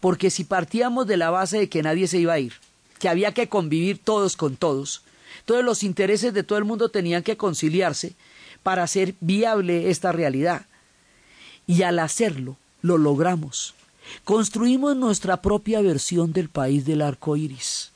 [0.00, 2.54] porque si partíamos de la base de que nadie se iba a ir,
[2.98, 5.02] que había que convivir todos con todos,
[5.44, 8.14] todos los intereses de todo el mundo tenían que conciliarse,
[8.62, 10.66] para hacer viable esta realidad.
[11.66, 13.74] Y al hacerlo, lo logramos.
[14.24, 17.90] Construimos nuestra propia versión del país del arco iris.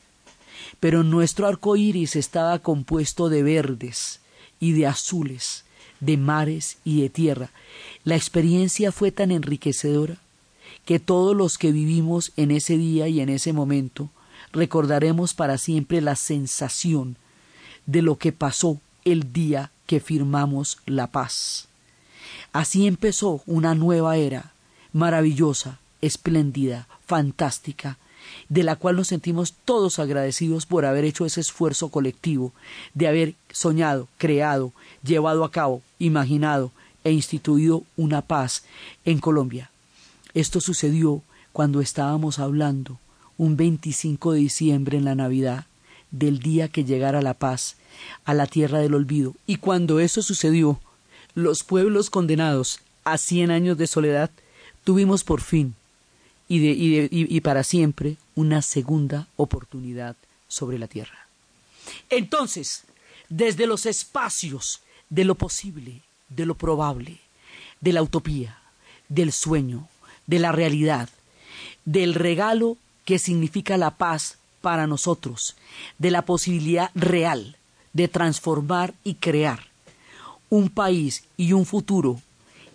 [0.81, 4.21] Pero nuestro arco iris estaba compuesto de verdes
[4.61, 5.65] y de azules,
[6.01, 7.51] de mares y de tierra.
[8.05, 10.19] La experiencia fue tan enriquecedora
[10.87, 14.09] que todos los que vivimos en ese día y en ese momento
[14.53, 17.17] recordaremos para siempre la sensación
[17.85, 21.69] de lo que pasó el día que firmamos la paz.
[22.53, 24.53] Así empezó una nueva era,
[24.93, 27.99] maravillosa, espléndida, fantástica,
[28.49, 32.53] de la cual nos sentimos todos agradecidos por haber hecho ese esfuerzo colectivo,
[32.95, 34.73] de haber soñado, creado,
[35.03, 36.71] llevado a cabo, imaginado
[37.03, 38.65] e instituido una paz
[39.05, 39.71] en Colombia.
[40.37, 41.23] Esto sucedió
[41.55, 43.01] cuando estábamos hablando
[43.39, 45.65] un 25 de diciembre en la Navidad
[46.11, 47.77] del día que llegara la paz
[48.27, 49.35] a la tierra del olvido.
[49.47, 50.79] Y cuando eso sucedió,
[51.35, 54.31] los pueblos condenados a cien años de soledad
[54.85, 55.75] tuvimos por fin
[56.49, 60.17] y, de, y, y para siempre una segunda oportunidad
[60.49, 61.29] sobre la tierra.
[62.11, 62.83] Entonces,
[63.31, 67.21] desde los espacios de lo posible, de lo probable,
[67.81, 68.59] de la utopía,
[69.09, 69.89] del sueño,
[70.27, 71.09] de la realidad,
[71.85, 75.57] del regalo que significa la paz para nosotros,
[75.99, 77.57] de la posibilidad real
[77.93, 79.61] de transformar y crear
[80.51, 82.21] un país y un futuro,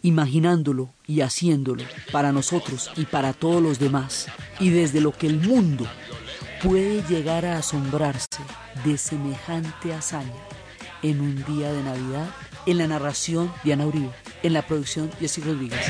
[0.01, 4.27] imaginándolo y haciéndolo para nosotros y para todos los demás,
[4.59, 5.85] y desde lo que el mundo
[6.63, 8.27] puede llegar a asombrarse
[8.83, 10.33] de semejante hazaña
[11.03, 12.29] en un día de Navidad,
[12.65, 14.11] en la narración de Ana Uribe,
[14.43, 15.81] en la producción Jessy Rodríguez.